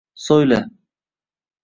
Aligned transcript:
So’yla 0.23 0.59